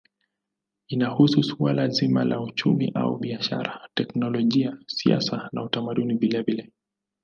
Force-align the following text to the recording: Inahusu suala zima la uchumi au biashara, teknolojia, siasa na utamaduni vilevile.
Inahusu 0.87 1.43
suala 1.43 1.87
zima 1.89 2.23
la 2.25 2.41
uchumi 2.41 2.91
au 2.95 3.17
biashara, 3.17 3.87
teknolojia, 3.95 4.77
siasa 4.87 5.49
na 5.53 5.63
utamaduni 5.63 6.15
vilevile. 6.17 6.71